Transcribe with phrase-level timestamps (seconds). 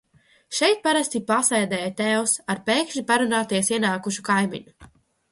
[0.59, 4.89] Šeit parasti pasēdēja tēvs ar pēkšņi parunāties ienākušu kaimiņu.